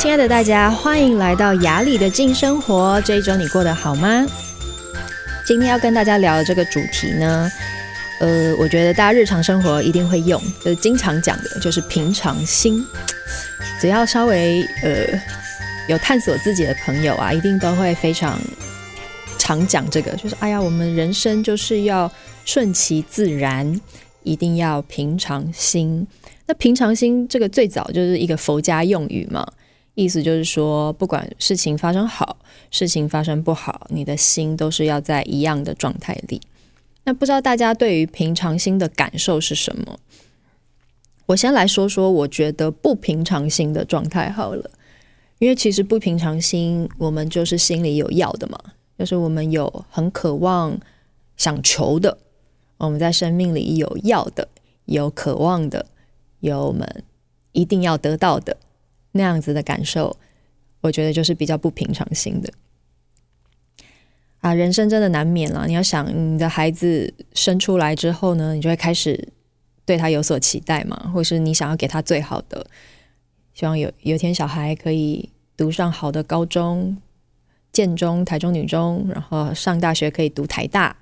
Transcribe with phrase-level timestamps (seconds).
[0.00, 3.00] 亲爱的大家，欢迎来到雅里的静生活。
[3.00, 4.24] 这一周你过得好吗？
[5.44, 7.50] 今天要跟大家聊的这个主题呢，
[8.20, 12.86] 呃，我觉得大家日常生活一定会用，就是经常讲的，就是平常心。
[13.80, 15.20] 只要稍微呃
[15.88, 18.38] 有探索自己的朋友啊，一定都会非常
[19.36, 22.08] 常讲这个，就是哎呀，我们人生就是要
[22.44, 23.80] 顺其自然，
[24.22, 26.06] 一定要平常心。
[26.46, 29.44] 那平常心这个最早就是一个佛家用语嘛，
[30.00, 32.36] 意思就是说，不管事情发生好，
[32.70, 36.40] 事情发生不好，你的心都是要在一样的状态里。
[37.02, 39.98] 那不知道大家对于平常心的感受是什么？
[41.26, 44.70] 我先来说说，我觉得不平常心的状态好了，
[45.40, 48.56] 因为其实不平常心，我们就是心里有要的嘛，
[48.96, 50.78] 就是我们有很渴望
[51.36, 52.16] 想求的，
[52.76, 54.46] 我们在生命里有要的，
[54.84, 55.84] 有渴望的。
[56.38, 57.02] 有我们
[57.50, 58.56] 一定要得到的
[59.18, 60.16] 那样子的感受，
[60.80, 62.50] 我觉得就是比较不平常心的
[64.40, 64.54] 啊。
[64.54, 69.28] 人生真的难免了，你要想你的孩子生出来之后呢，你就会开始
[69.84, 72.64] 对他有所期待嘛，或是你想要给他最好的，
[73.52, 76.96] 希望有有一天小孩可以读上好的高中，
[77.72, 80.96] 建中、台中女中，然后上大学可以读台大。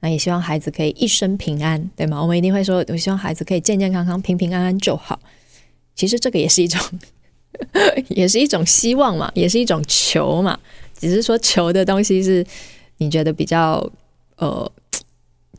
[0.00, 2.20] 那也希望孩子可以一生平安，对吗？
[2.20, 5.18] 我们一定会说，我希望孩子可以健健康康、平平安安就好。
[5.94, 6.78] 其实这个也是一种，
[8.08, 10.58] 也是一种希望嘛，也是一种求嘛。
[10.98, 12.44] 只是说求的东西是
[12.98, 13.84] 你觉得比较
[14.36, 14.70] 呃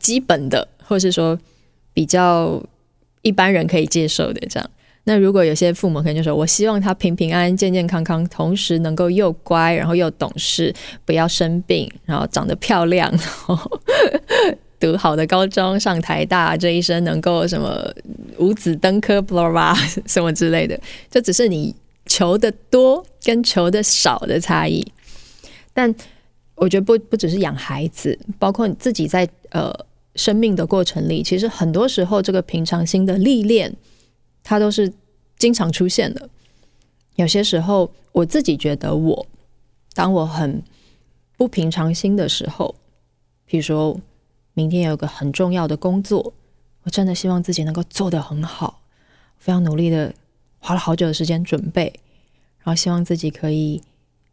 [0.00, 1.38] 基本的，或是说
[1.92, 2.62] 比较
[3.22, 4.70] 一般人可以接受的这样。
[5.04, 10.74] 那如果有些父母可能就说，我希望他平平安安、健健康康，同时能够又乖，然后又懂事，
[11.04, 13.80] 不要生病，然后长得漂亮，然后
[14.80, 17.88] 读好的高中，上台大，这一生能够什么
[18.38, 19.74] 五子登科，巴拉巴拉
[20.06, 20.76] 什么之类的，
[21.08, 21.72] 这只是你
[22.16, 24.86] 求的多跟求的少的差异。
[25.74, 25.94] 但
[26.54, 29.72] 我觉得不不只是养孩子，包括你自己在呃
[30.14, 33.76] 生命的过程里，其实很多时候这个平常心的历练。
[34.48, 34.92] 它都是
[35.36, 36.30] 经常出现的。
[37.16, 39.26] 有些时候，我自己觉得我，
[39.92, 40.62] 当我很
[41.36, 42.72] 不平常心的时候，
[43.44, 43.98] 比如说
[44.54, 46.32] 明天有个很重要的工作，
[46.84, 48.82] 我真的希望自己能够做得很好，
[49.36, 50.14] 非常努力的
[50.60, 51.92] 花了好久的时间准备，
[52.66, 53.80] 然后希望自己可以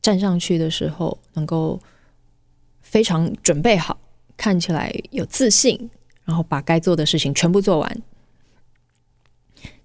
[0.01, 1.79] 站上去的时候能够
[2.81, 3.95] 非常准备好，
[4.35, 5.91] 看起来有自信，
[6.25, 8.01] 然后把该做的事情全部做完。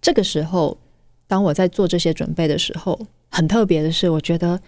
[0.01, 0.79] 这个时候，
[1.27, 2.99] 当我在做这些准备的时候，
[3.29, 4.59] 很特别的是，我觉得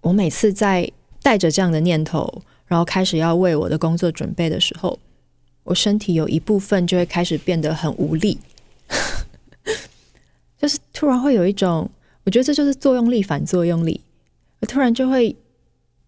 [0.00, 0.90] 我每次在
[1.22, 4.98] 带着这样的念头，然后开始要为我的工作准备的时候，
[5.64, 8.38] 我身体有一部分就会开始变得很无力，
[10.56, 11.90] 就是突然会有一种，
[12.26, 14.02] 我觉得这就是作用力反作用力，
[14.60, 15.34] 我突然就会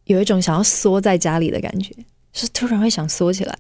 [0.05, 1.95] 有一种想要缩在家里的感觉，
[2.35, 3.59] 是突然会想缩起来，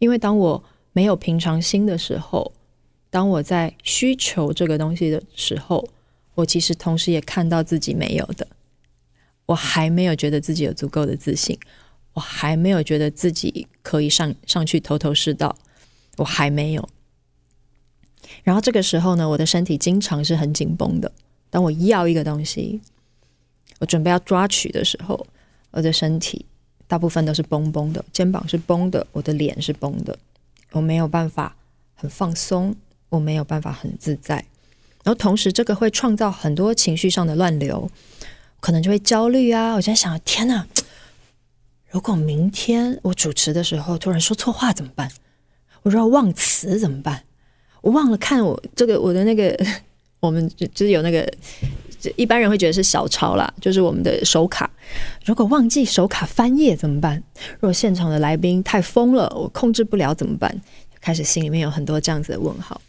[0.00, 2.52] 因为当我没有平常心的时候。
[3.10, 5.88] 当我在需求这个东西的时候，
[6.34, 8.44] 我其实同时也看到自己没有的，
[9.46, 11.56] 我还没有觉得自己有足够的自信，
[12.14, 15.54] 我还没有觉得自己可以上上去头头是道，
[16.16, 16.88] 我还没有。
[18.42, 21.12] 然后这个时候呢，我的身体经常是很紧绷的。
[21.54, 22.80] 当我要一个东西，
[23.78, 25.24] 我准备要抓取的时候，
[25.70, 26.44] 我的身体
[26.88, 30.18] 大部分都是绷绷的，肩膀是绷的，我的脸是绷的，
[30.72, 31.54] 我没有办法
[31.94, 32.74] 很放松。
[33.10, 34.34] 我没有办法很自在，
[35.04, 37.88] 然后同时这个会创造很多情绪上的乱流，
[38.58, 39.74] 可能就会焦虑啊！
[39.74, 40.66] 我在想，天哪，
[41.90, 45.08] 如果明天我主持的时候突然说错话怎么办？
[45.82, 47.22] 我如果忘词怎么办？
[47.82, 49.56] 我忘了看我这个我的那个，
[50.26, 51.30] 我们就就是有那个，
[52.16, 54.70] 一般人会觉得是小抄啦，就是我们的手卡。
[55.24, 57.22] 如果忘记手卡翻页怎么办？
[57.54, 60.60] 如果现场的来宾太疯了，我控制不了怎么办？
[61.00, 62.80] 开始心里面有很多这样子的问号。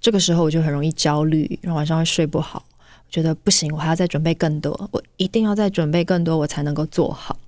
[0.00, 2.64] 这个时候我就很容易焦虑，然后晚上会睡不好，
[3.10, 7.38] 觉得不行，我还要再准备更多，我一定要再准备更多，我才能够做好。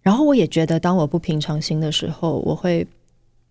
[0.00, 2.86] 然后我也觉得，当我不平常心的时候，我会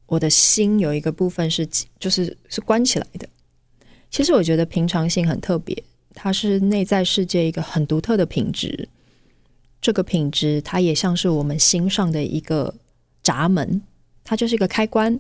[0.08, 1.68] 我的心有一个部分是
[2.00, 3.30] 就是是关起来的。
[4.10, 5.84] 其实我觉得平常心很特别，
[6.16, 8.88] 它是内在世界一个很独特的品质。
[9.80, 12.74] 这个品质它也像是我们心上的一个
[13.22, 13.82] 闸门，
[14.24, 15.20] 它就是一个开关。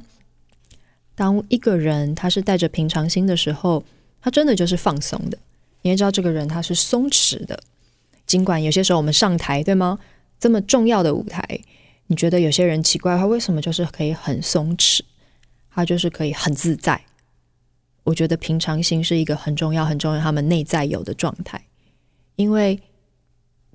[1.16, 3.84] 当一个人他是带着平常心的时候，
[4.22, 5.38] 他真的就是放松的。
[5.81, 7.60] 你也知道，这个人他是松弛的。
[8.25, 9.98] 尽管有些时候我们上台，对吗？
[10.39, 11.60] 这么重要的舞台，
[12.07, 15.01] 你觉得有些人奇怪，他为什么就是可以很松弛？
[15.69, 17.00] 他就是可以很自在。
[18.04, 21.62] 我觉得平常心是一个很重要、很重要，他们内在有的状态。
[22.36, 22.80] 因为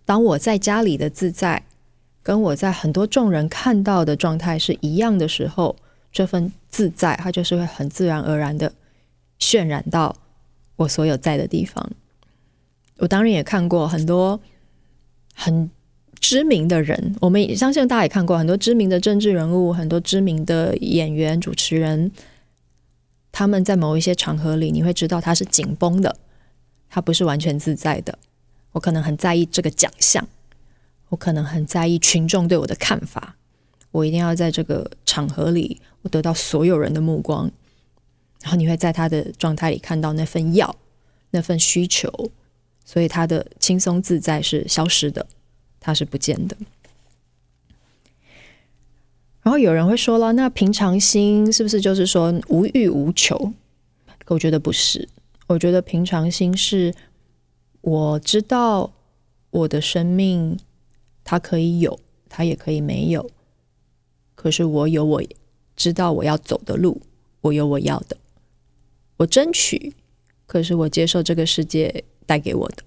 [0.05, 1.62] 当我在家里的自在，
[2.23, 5.76] 跟我在很多众人看到的状态是一样的时候，
[6.11, 8.73] 这份自在，它就是会很自然而然的
[9.38, 10.17] 渲染到
[10.76, 11.90] 我所有在的地方。
[12.96, 14.40] 我当然也看过很多
[15.35, 15.70] 很
[16.23, 22.11] 知名的人，我们也相信大家也看过很多知名的政治人物，很多知名的演员、主持人。
[23.33, 26.17] 他们在某一些场合里，你会知道他是紧绷的，
[26.89, 28.17] 他不是完全自在的。
[28.71, 30.27] 我可能很在意这个奖项，
[31.09, 33.37] 我可能很在意群众对我的看法，
[33.91, 37.51] 我一定要在这个场合里，我得到所有人的目光。
[38.43, 40.77] 然后你会在他的状态里看到那份要，
[41.31, 42.31] 那份需求，
[42.85, 45.27] 所以他的轻松自在是消失的，
[45.82, 46.56] 他是不见的。
[49.43, 53.52] 然后有人会说了，那平常心是不是就是说无欲无求？
[54.29, 55.08] 我觉得不是，
[55.49, 56.94] 我觉得平常心是
[57.81, 58.93] 我知道
[59.50, 60.56] 我的生命，
[61.25, 63.28] 它可以有，它也可以没有。
[64.37, 65.23] 可是我有我
[65.75, 67.02] 知道我要走的路，
[67.40, 68.17] 我有我要的，
[69.17, 69.93] 我争取。
[70.46, 72.82] 可是我接受这个世界带给我的，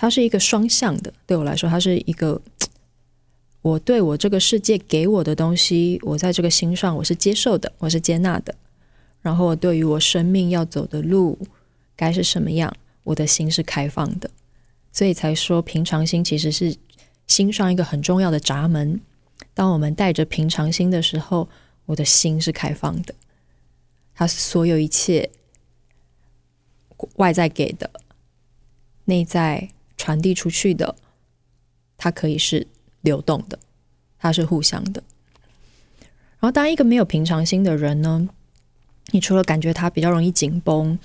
[0.00, 1.12] 它是一个双向的。
[1.26, 2.40] 对我来说，它是一个。
[3.60, 8.54] 我对我这个世界给我的东西，我在这个心上我是接受的，我是接纳的。
[9.20, 11.36] 然后我对于我生命要走的路
[11.96, 12.72] 该是什么样，
[13.02, 14.30] 我的心是开放的。
[14.92, 16.74] 所以才说平常心其实是
[17.26, 19.00] 心上一个很重要的闸门。
[19.52, 21.48] 当我们带着平常心的时候，
[21.86, 23.12] 我的心是开放的。
[24.14, 25.28] 它所有一切
[27.16, 27.90] 外在给的、
[29.06, 29.68] 内在
[29.98, 30.94] 传递出去的，
[31.98, 32.66] 它可以是。
[33.02, 33.56] 流动的，
[34.18, 35.00] 它是互相的。
[36.40, 38.28] 然后，当一个没有平常心的人呢，
[39.12, 40.98] 你除了感觉他比较容易紧绷，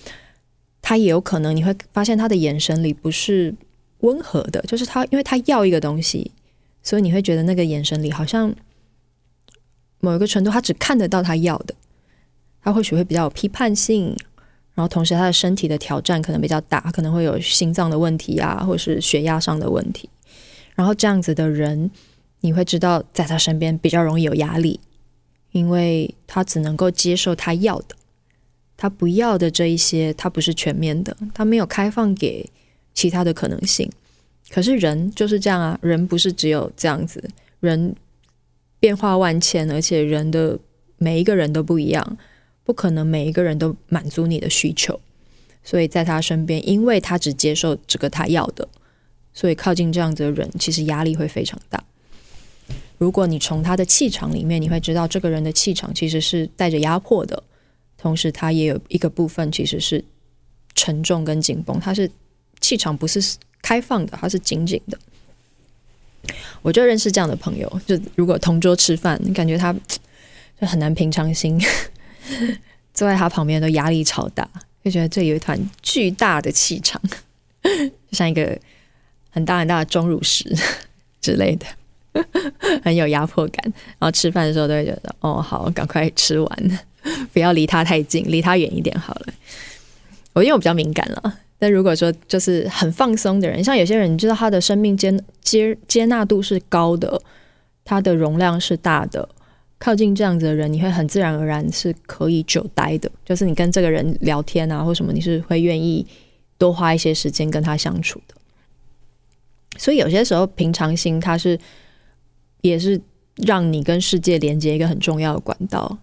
[0.82, 3.54] 他也有可能你会发现他的眼神里不是
[4.00, 6.32] 温和的，就是他因为他要一个东西，
[6.82, 8.54] 所以你会觉得那个眼神里好像
[10.00, 11.76] 某一个程度，他只看得到他要的，
[12.64, 14.18] 他或许会比较有批判性，
[14.76, 20.10] 然后同时他的身体的挑战可能比较大，可能会有心脏的问题啊，或是血压上的问题。
[20.76, 21.92] 然后这样子的人，
[22.42, 24.80] 你会知道，在他身边比较容易有压力，
[25.52, 27.96] 因为他只能够接受他要的，
[28.76, 32.50] 他不要的这一些，他不是全面的，他没有开放给
[32.96, 33.88] 其他的可能性。
[34.50, 37.24] 可是人就是这样啊，人不是只有这样子，
[37.60, 37.96] 人
[38.80, 40.58] 变化万千，而且人的
[40.98, 42.18] 每一个人都不一样，
[42.64, 45.00] 不可能每一个人都满足你的需求。
[45.64, 48.68] 所以在他身边，因为他只接受这个他要的。
[49.34, 51.84] 所以靠近这样子的人，其实压力会非常大。
[53.00, 57.42] 如果你从他的气场里面，你会知道这个人的气场其实是带着压迫的，
[57.98, 60.04] 同时他也有一个部分其实是
[60.76, 62.10] 沉重跟紧绷，他是
[62.62, 65.00] 气场不是开放的，他是紧紧的。
[66.62, 69.74] 我就认识这样的朋友，就如果同桌吃饭，你感觉他
[70.62, 71.60] 就很难平常心，
[72.94, 74.48] 坐在他旁边都压力超大，
[74.84, 77.02] 就觉得这有一团巨大的气场，
[77.64, 78.58] 就像一个。
[79.36, 80.56] 很大很大的钟乳石
[81.20, 81.66] 之类的，
[82.84, 83.66] 很有压迫感。
[83.98, 86.80] 然后吃饭的时候都会觉得，哦，好，赶快吃完，
[87.34, 89.34] 不要离他太近，离他远一点好了。
[90.34, 97.20] 我因为我比较敏感了，但如果说就是很放松的人，像有些人，你知道他的生命接接接纳度是高的，
[97.84, 99.28] 他的容量是大的，
[99.84, 103.12] 靠近这样子的人，你会很自然而然是可以久待的。
[103.26, 106.08] 就是你跟这个人聊天啊，或什么，你是会愿意
[106.58, 108.36] 多花一些时间跟他相处的。
[109.78, 111.60] 所以有些时候，平常心它是
[112.62, 113.02] 也是
[113.36, 115.98] 让你跟世界连接一个很重要的管道。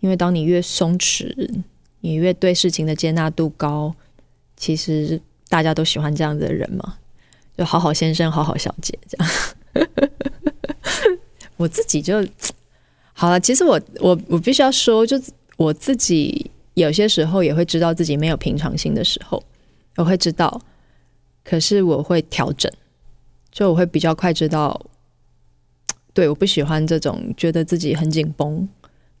[0.00, 1.48] 因为当你越松弛，
[2.00, 3.94] 你越对事情的接纳度高，
[4.56, 6.98] 其实大家都喜欢这样子的人嘛，
[7.56, 9.30] 就好好先生、好好小姐这样。
[11.56, 12.26] 我自己就
[13.14, 13.40] 好了。
[13.40, 15.18] 其实我我我必须要说，就
[15.56, 19.42] 我自己有些时候也会知道自己没有平常心的时候，
[19.96, 20.60] 我会知道，
[21.42, 22.70] 可是我会调整。
[23.50, 24.78] 就我会比较快知道，
[26.12, 28.68] 对，我不喜欢这种觉得自己很紧绷，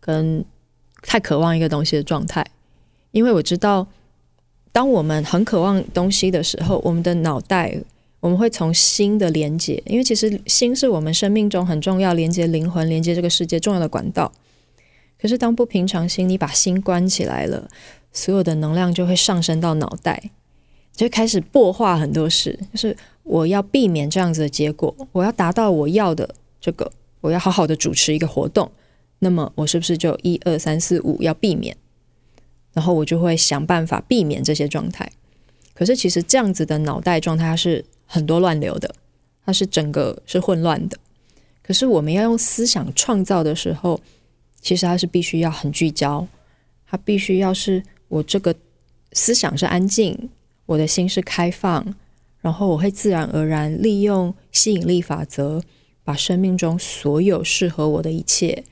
[0.00, 0.44] 跟
[1.02, 2.44] 太渴望一个东西的状态，
[3.12, 3.86] 因为我知道，
[4.72, 7.80] 当我们很渴望东西的时候，我们的脑袋
[8.24, 14.32] 我们会从心的连接，因为其实心是我们生命中很重要连接灵魂、连接这个世界重要的管道。
[15.20, 17.68] 可是当不平常心，你把心关起来了，
[18.14, 20.30] 所有的能量就会上升到脑袋，
[20.96, 22.96] 就开始破坏很多事，就是。
[23.26, 28.70] 我要避免这样子的结果，我要达到我要的这个，我要好好的主持一个活动，
[29.20, 31.74] 那么我是不是就一二三四五要避免？
[32.74, 35.10] 然后我就会想办法避免这些状态。
[35.72, 38.94] 可是其实这样子的脑袋状态，是很多乱流的，
[39.44, 40.98] 它是整个是混乱的。
[41.62, 44.00] 可是我们要用思想创造的时候，
[44.60, 46.26] 其实它是必须要很聚焦，
[46.86, 48.54] 它必须要是我这个
[49.12, 50.30] 思想是安静，
[50.66, 51.94] 我的心是开放，
[52.40, 55.62] 然后我会自然而然利用吸引力法则，
[56.02, 58.64] 把生命中所有适合我的一切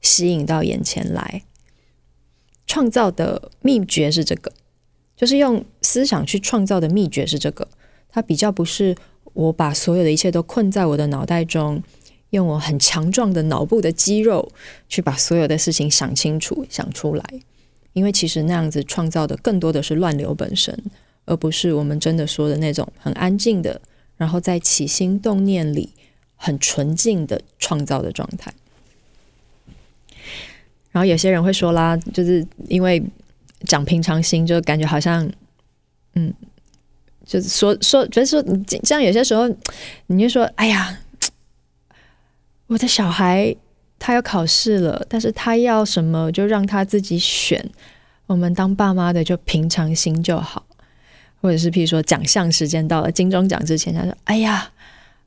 [0.00, 1.42] 吸引到眼前来。
[2.66, 4.52] 创造的秘诀是这个，
[5.16, 7.66] 就是用思想去创造的秘诀是这个，
[8.10, 8.96] 它比较不是
[9.32, 11.82] 我把所有的一切都困在我的脑袋中。
[12.30, 14.50] 用我很强壮的脑部的肌肉
[14.88, 17.24] 去把所有的事情想清楚、想出来，
[17.92, 20.76] 因为其实那样子创造的更多的是乱流本身，
[21.24, 23.80] 而不是我们真的说的那种很安静的，
[24.16, 25.90] 然后在起心动念里
[26.34, 28.52] 很纯净的创造的状态。
[30.90, 33.00] 然后有些人会说啦，就是因为
[33.60, 35.30] 讲平常心，就感觉好像，
[36.16, 36.34] 嗯，
[37.26, 39.46] 就是说说，觉得说你这样有些时候，
[40.06, 40.98] 你就说，哎呀。
[42.68, 43.54] 我的小孩
[43.96, 47.64] 他要考试了，但是他要什么就让他自己选。
[48.26, 50.66] 我们当爸妈的就平常心就好，
[51.40, 54.68] 或者是譬如说奖项时间到了，金钟奖之前，他说：“哎呀，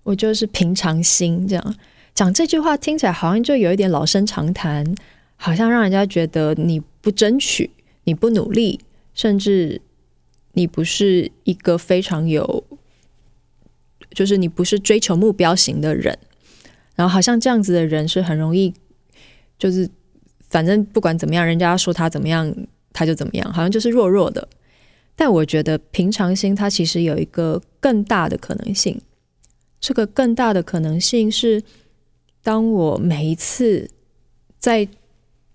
[0.03, 1.75] 我就是平常心。”这样
[2.13, 4.93] 讲这句话听起来好像就有一点老生常谈，
[5.37, 7.71] 好像让人家觉得你不争取，
[8.03, 8.81] 你不努力，
[9.13, 9.81] 甚至
[10.53, 12.63] 你不是一个非常有，
[14.11, 16.17] 就是你不是追求目标型的人。
[16.95, 18.73] 然后好像这样子的人是很容易，
[19.57, 19.89] 就是
[20.49, 22.53] 反正不管怎么样，人家说他怎么样，
[22.91, 24.47] 他就怎么样，好像就是弱弱的。
[25.15, 28.99] 但我觉得平常心，它其实有一个更大的可能性。
[29.81, 31.61] 这个更大的可能性是，
[32.41, 33.89] 当我每一次
[34.57, 34.87] 在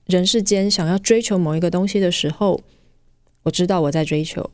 [0.07, 2.61] 人世间想要追求某一个东西的时候，
[3.43, 4.51] 我知道我在追求，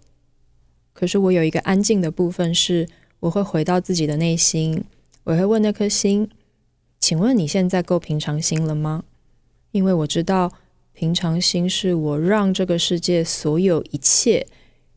[1.00, 2.87] 可是我有一个安静的部分，是
[3.21, 4.85] 我会回到自己的内心，
[5.25, 6.28] 我会问那颗心。
[6.99, 9.04] 请问你现在够平常心了吗？
[9.71, 10.52] 因为我知道，
[10.92, 14.47] 平常心是我让这个世界所有一切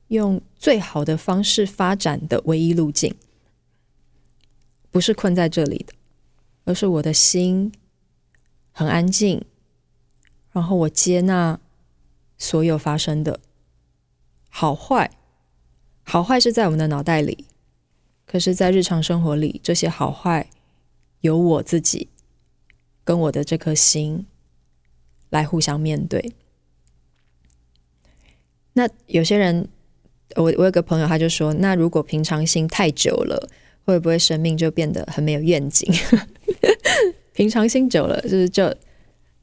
[0.09, 3.15] 用最好的方式发展的唯一路径，
[4.91, 5.93] 不是困在这里的，
[6.65, 7.71] 而是我的心
[8.73, 9.41] 很安静，
[10.51, 11.57] 然后我接纳
[12.37, 13.39] 所有发生的
[14.49, 15.09] 好坏，
[16.03, 17.45] 好坏是在我们的脑袋里，
[18.25, 20.49] 可是，在日常生活里，这些好坏。
[21.21, 22.09] 由我自己
[23.05, 24.25] 跟我的这颗心
[25.29, 26.33] 来互相面对。
[28.73, 29.69] 那有些人，
[30.35, 33.49] 我我有个朋友，他就说：“那如果平常心太久了，
[33.85, 35.89] 会不会生命就变得很没有愿景？
[37.31, 38.75] 平常心久了，就是就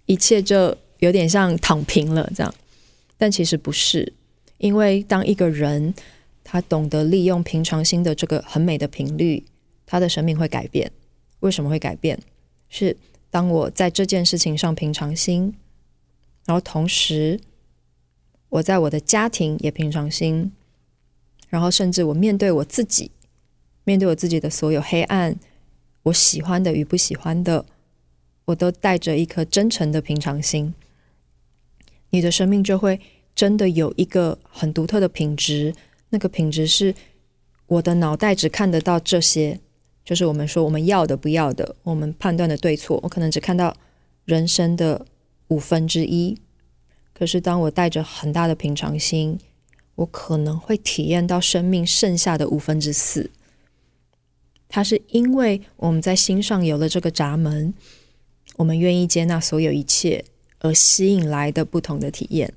[0.04, 2.54] 一切就有点像躺平了这样。
[3.16, 4.12] 但其实不是，
[4.58, 5.94] 因为当一个人
[6.52, 9.44] 他懂得利用平常心的这个很美的频率，
[9.86, 10.90] 他的生命会改变。”
[11.38, 12.18] 为什么会改变？
[12.68, 12.96] 是
[13.30, 15.54] 当我在这件事情上平常心，
[16.44, 17.38] 然后同时
[18.48, 20.50] 我在我的家庭也平常心，
[21.48, 23.12] 然后甚至我面对我自己，
[23.84, 25.36] 面对我自己的所有黑暗，
[26.02, 27.64] 我喜欢的与不喜欢的，
[28.46, 30.74] 我都带着一颗真诚的平常心，
[32.10, 32.98] 你的生命就会
[33.36, 35.72] 真的有一个很独特的品质。
[36.10, 36.94] 那个品质是
[37.66, 39.58] 我的脑袋只看得到这些。
[40.02, 43.76] 就是我们说我们要的不要的，我们判断的对错，我可能只看到
[44.24, 45.06] 人生的
[45.48, 46.36] 五分之一。
[47.12, 49.38] 可是当我带着很大的平常心，
[49.96, 53.30] 我可能会体验到生命剩下的五分之四。
[54.68, 57.74] 它是因为我们在心上有了这个闸门，
[58.56, 60.24] 我们愿意接纳所有一切，
[60.60, 62.52] 而吸引来的不同的体验。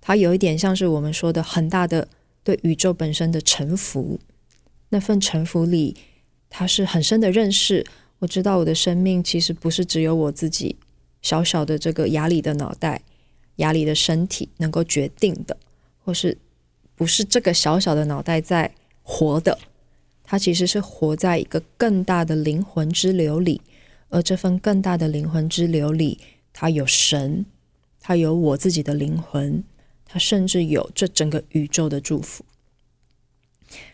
[0.00, 2.06] 它有一点像是我们说的很大的
[2.48, 4.18] 对宇宙本身的臣服，
[4.88, 5.94] 那份臣服里。
[6.48, 7.84] 他是很深的认识，
[8.20, 10.76] 我知道我的生命其实不是只有我自己
[11.20, 13.02] 小小的这个哑里的脑袋、
[13.56, 15.58] 哑里的身体能够决定的，
[16.02, 16.38] 或是
[16.94, 19.58] 不是这个小小的脑袋在活的，
[20.24, 23.60] 他其实是活在一个更大的灵魂之流里，
[24.08, 26.18] 而这份更大的灵魂之流里，
[26.54, 27.44] 他有神，
[28.00, 29.62] 他有我自己的灵魂，
[30.08, 32.44] 他甚至有这整个宇宙的祝福。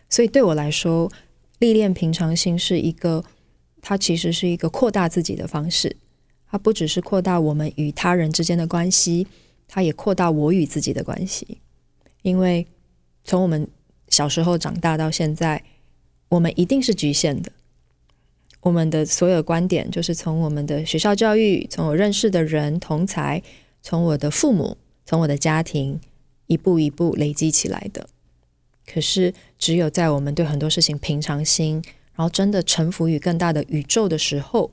[0.08, 1.12] 所以对我来说，
[1.58, 3.24] 历练平常心是一个，
[3.82, 5.96] 它其实是一个扩大自己的方式。
[6.46, 9.26] 它不只是扩大我们与他人之间的关系，
[9.66, 11.58] 它也扩大我与自己的关系。
[12.22, 12.64] 因为
[13.24, 13.66] 从我们
[14.08, 15.64] 小时候长大到现在，
[16.28, 17.50] 我们一定是局限的。
[18.60, 23.42] 我们的所有观点，就是从我们的学校教育，从我认识的人同才，
[23.82, 26.00] 从我的父母，从我的家庭，
[26.46, 28.08] 一步一步累积起来的。
[28.86, 31.82] 可是，只有在我们对很多事情平常心，
[32.14, 34.70] 然后真的臣服于更大的宇宙的时候，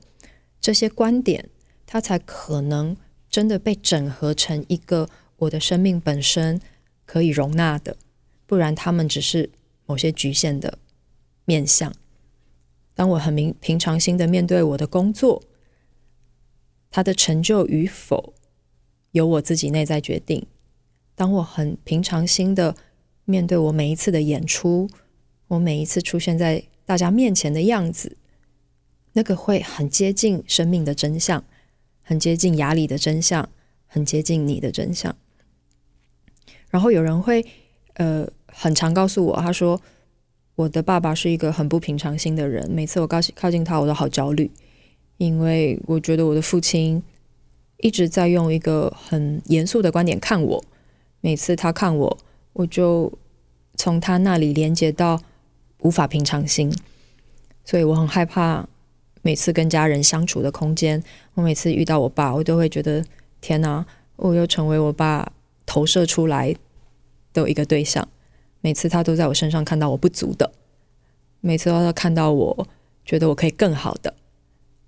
[0.60, 1.48] 这些观点
[1.86, 2.96] 它才可能
[3.30, 6.60] 真的被整合成一个我的生命本身
[7.06, 7.96] 可以容纳的。
[8.46, 9.50] 不然，他们只是
[9.86, 10.78] 某些局限的
[11.46, 11.92] 面向。
[12.94, 15.42] 当我很平平常心的面对我的工作，
[16.90, 18.34] 它的成就与否
[19.12, 20.44] 由我自己内在决定。
[21.14, 22.74] 当我很平常心的
[23.24, 24.90] 面对我每一次的演出，
[25.48, 28.16] 我每一次出现在大家面前的样子，
[29.12, 31.44] 那个会很接近生命的真相，
[32.02, 33.48] 很接近雅里的真相，
[33.86, 35.14] 很接近你的真相。
[36.70, 37.44] 然后有人会
[37.94, 39.80] 呃很常告诉我，他说
[40.54, 44.50] 我的爸爸是一个很不平常心的人，每次我靠靠近他，我都好焦虑，
[45.18, 47.02] 因为我觉得我的父亲
[47.82, 50.64] 一直在用一个很严肃的观点看我，
[51.20, 52.18] 每次他看我，
[52.52, 53.12] 我就
[53.74, 55.20] 从他那里连接到
[55.80, 56.72] 无法平常心，
[57.64, 58.68] 所以我很害怕
[59.20, 61.02] 每次跟家人相处的空间。
[61.34, 63.04] 我每次遇到我爸，我都会觉得
[63.40, 63.84] 天哪，
[64.14, 65.32] 我又成为我爸
[65.66, 66.54] 投射出来
[67.32, 68.06] 的一个对象。
[68.60, 70.52] 每次他都在我身上看到我不足的，
[71.40, 72.68] 每次都看到我
[73.04, 74.14] 觉得我可以更好的，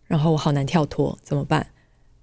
[0.07, 1.67] 然后我好难跳脱，怎么办？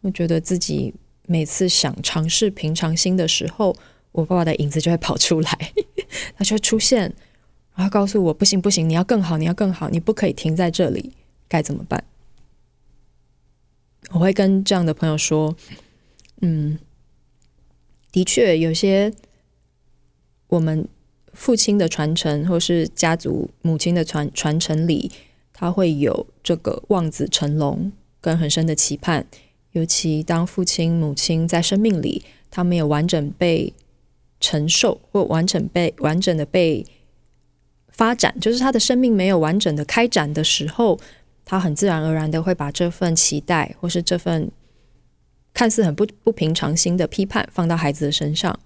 [0.02, 0.94] 我觉得自己
[1.28, 3.76] 每次想尝试平常心的时候。
[4.14, 5.72] 我爸爸的影子就会跑出来，
[6.36, 7.04] 他就会出现，
[7.76, 11.14] 然后告诉我：“不行，不行，你要更好，你要更好，你不可以停在这里，
[11.48, 12.04] 该怎么办？”
[14.12, 15.56] 我会跟这样的朋友说
[16.44, 16.78] ：“嗯，
[18.12, 19.14] 的确，有些
[20.48, 20.86] 我们
[21.32, 25.10] 父亲的传承，或是家族母亲的传传承里，
[25.54, 29.26] 他会有这个望子成龙跟很深的期盼，
[29.72, 33.74] 尤其当父亲母亲在生命里，他没有完整被。”
[34.44, 36.84] 承受或完整被完整的被
[37.90, 41.00] 发展，就是他的生命没有完整的开展的时候，
[41.46, 44.50] 他很自然而然的会把这份期待或是这份
[45.54, 48.60] 看似很不不平常心的批判放到孩子的身上。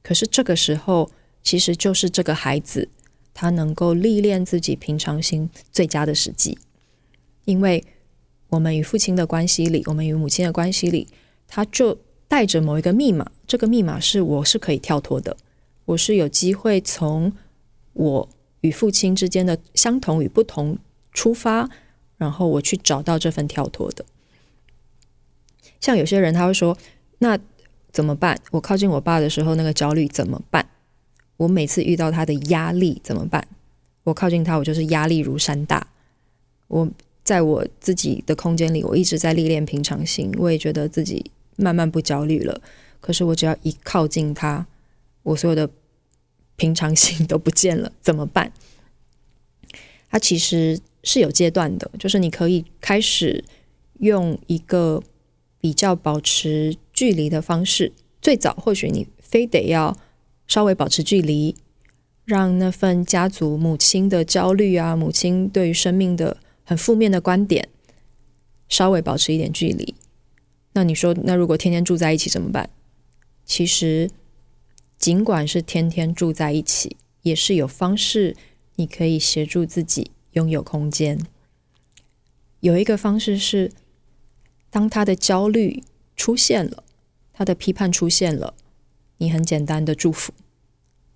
[0.00, 1.10] 可是这个时候，
[1.42, 2.88] 其实就是这个孩子
[3.34, 6.56] 他能够历练自己平常心最佳的时机，
[7.46, 7.82] 因为
[8.50, 11.08] 我们与父亲的关系里，我们与母亲的关系里，
[11.48, 11.98] 他就。
[12.30, 15.36] 带着某一个密码，这个密码是我是可以跳脱的，
[15.84, 17.32] 我是有机会从
[17.92, 18.28] 我
[18.60, 20.78] 与父亲之间的相同与不同
[21.12, 21.68] 出发，
[22.18, 24.04] 然后我去找到这份跳脱的。
[25.80, 26.78] 像有些人他会说
[27.18, 27.36] ：“那
[27.90, 28.38] 怎么办？
[28.52, 30.64] 我靠近我爸的时候，那个焦虑怎么办？
[31.36, 33.44] 我每次遇到他的压力怎么办？
[34.04, 35.84] 我靠近他，我就是压力如山大。
[36.68, 36.88] 我
[37.30, 41.30] 在我自己的空间里，我一直在历练平常心，我也觉得自己。”
[41.62, 42.58] 慢慢不焦虑了，
[43.02, 44.66] 可是我只要一靠近他，
[45.22, 45.68] 我所有的
[46.56, 48.50] 平常心都不见了，怎么办？
[50.10, 53.44] 它其实是有阶段的，就是你可以开始
[53.98, 55.02] 用一个
[55.60, 57.92] 比较保持距离的方式。
[58.22, 59.94] 最早或许你非得要
[60.46, 61.54] 稍微保持距离，
[62.24, 66.38] 让那份家族母亲的焦虑啊，母亲对于生命的
[66.70, 67.68] 很负面的观点，
[68.68, 69.96] 稍微保持一点距离。
[70.74, 72.70] 那你说，那如果天天住在一起怎么办？
[73.44, 74.08] 其实，
[74.96, 78.36] 尽管是天天住在一起，也是有方式，
[78.76, 81.18] 你可以协助自己拥有空间。
[82.60, 83.72] 有一个方式是，
[84.70, 85.82] 当他的焦虑
[86.14, 86.84] 出现了，
[87.32, 88.54] 他的批判出现了，
[89.16, 90.32] 你很简单的祝福，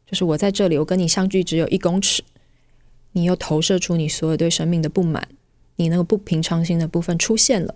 [0.05, 2.25] 就是我在这里，我跟你相距只有一公尺，
[3.13, 5.29] 你又投射出你所有对生命的不满，
[5.77, 7.75] 你那个不平常心的部分出现了，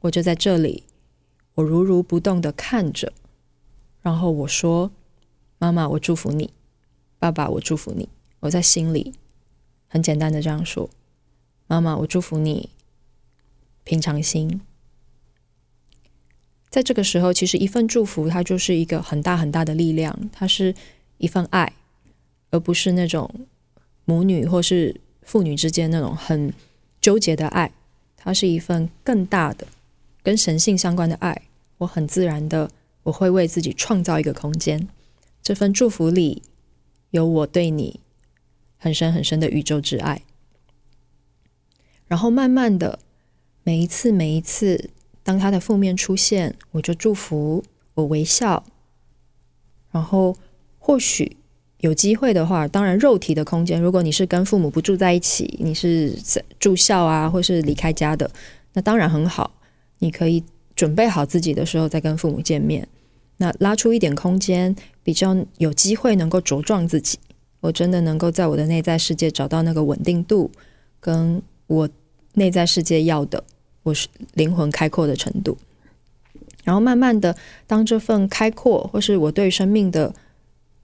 [0.00, 0.84] 我就在这里。
[1.54, 3.12] 我如如不动的看着，
[4.02, 4.90] 然后我说
[5.58, 6.48] ：“妈妈，我祝福你；
[7.18, 8.08] 爸爸，我祝福你。”
[8.40, 9.14] 我在心里
[9.86, 10.90] 很简单的这样说
[11.66, 12.70] ：“妈妈，我祝福你。”
[13.84, 14.62] 平常心，
[16.70, 20.74] 在这个时候，其实一份祝福，它就是一个很大很大的力量，它是
[21.18, 21.72] 一份爱，
[22.50, 23.46] 而不是那种
[24.06, 26.52] 母女或是父女之间那种很
[27.04, 27.70] 纠结的爱，
[28.16, 29.66] 它是一份更大的。
[30.22, 31.42] 跟神性相关的爱，
[31.76, 32.70] 我很自然的，
[33.02, 34.88] 我会为自己创造一个空间。
[35.42, 36.42] 这份祝福里
[37.10, 38.00] 有我对你
[38.78, 40.22] 很深很深的宇宙之爱。
[42.06, 42.98] 然后慢慢的，
[43.64, 44.88] 每一次每一次，
[45.22, 47.62] 当他的负面出现，我就祝福，
[47.92, 48.64] 我微笑。
[49.90, 50.34] 然后
[50.78, 51.36] 或许
[51.84, 56.16] 有机会的话，当然肉体的空间，如果你是跟父母不住在一起，你是
[56.58, 58.30] 住校啊，或是离开家的，
[58.72, 59.50] 那当然很好。
[59.98, 60.42] 你可以
[60.74, 62.88] 准备好自己的时候再跟父母见面，
[63.36, 67.18] 那拉出一点空间，比较有机会能够茁壮自己。
[67.60, 70.50] 我真的能够在我的内在世界找到那个稳定度，
[71.00, 71.86] 跟我
[72.32, 73.44] 内在世界要的，
[73.82, 75.58] 我是灵魂开阔的程度。
[76.62, 80.14] 然后慢慢的，当这份开阔或是我对生命的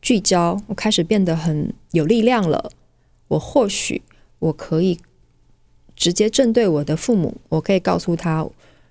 [0.03, 2.71] 聚焦，我开始变得很有力量了。
[3.29, 4.03] 我或许
[4.39, 4.99] 我可以
[5.95, 8.47] 直接正对我的父母，我可以告诉他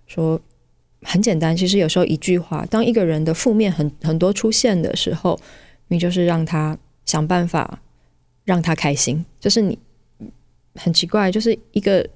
[0.07, 0.39] 说，
[1.01, 5.39] 很简单，其实有时候一句话，当一个人的负面很很多出现的时候，
[5.87, 6.77] 你就是让他。
[7.05, 7.81] 想办法
[8.43, 9.75] 让他开心，就是你
[10.75, 12.07] 很奇怪，就是一个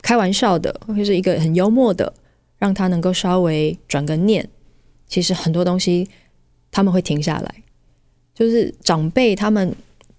[0.00, 2.10] 开玩笑的，或者是一个很幽默的，
[2.56, 4.48] 让他能够稍微转个念。
[5.06, 6.08] 其实很多东西
[6.70, 7.62] 他们会停下来，
[8.36, 9.74] 就是长辈他们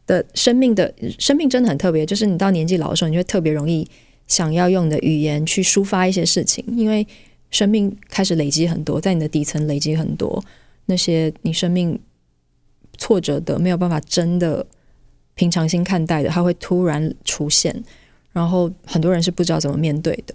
[0.05, 2.05] 的生命的生命真的很特别。
[2.05, 3.87] 就是你到年纪老的时候，你会特别容易
[4.27, 7.07] 想要用你的语言去抒发一些事情，因为
[7.51, 10.43] 生命开始累积很多，在你的底层累积很多
[10.87, 11.97] 那些你生命。
[12.99, 14.65] 挫折的没有办法真的
[15.35, 17.83] 平常心看待的，他会突然出现，
[18.31, 20.33] 然后很多人是不知道怎么面对的。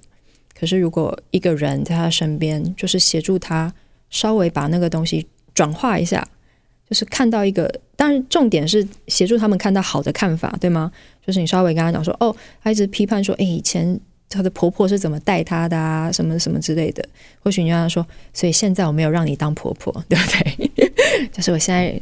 [0.57, 3.75] 可是如果一个人在他身边，就是协助他
[4.11, 6.25] 稍微把那个东西转化一下，
[6.93, 10.93] 就是看到一个，当然重点是协助他们看到好的看法，对吗？
[11.27, 17.03] 就是你稍微跟他讲说，哦，他一直批判说，哎，以前他的婆婆是怎么带他的啊，什么什么之类的。
[17.41, 20.91] 或许你跟他说，所以现在我没有让你当婆婆， 对不对？
[21.33, 21.99] 就是我现在。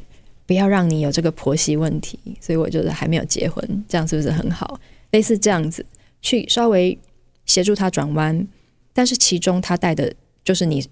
[0.47, 4.81] 不要让你有这个婆媳问题，所以我觉得还没有结婚，这样是不是很好？
[5.13, 5.87] 类似这样子，
[6.23, 6.99] 去稍微
[7.47, 8.49] 协助他转弯，
[8.93, 10.85] 但是其中他带的就是你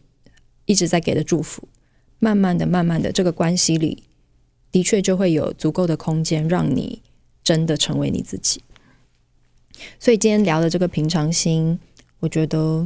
[0.66, 1.66] 一直在给的祝福，
[2.18, 4.04] 慢慢的、慢慢的，这个关系里
[4.70, 7.02] 的确就会有足够的空间，让你
[7.42, 8.62] 真的成为你自己。
[10.00, 11.78] 所以今天聊的这个平常心，
[12.20, 12.84] 我觉得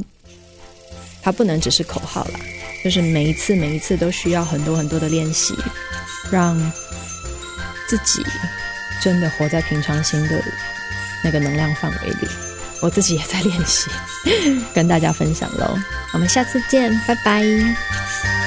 [1.21, 2.39] 它不能只是口号啦，
[2.83, 5.53] 就是每一次、每一次都需要很多很多的练习。
[6.31, 6.57] 让
[7.87, 8.23] 自己
[9.01, 10.41] 真的活在平常心的
[11.23, 12.27] 那个能量范围里，
[12.81, 13.91] 我自己也在练习，
[14.73, 15.77] 跟大家分享喽。
[16.13, 18.42] 我们下次见，拜拜。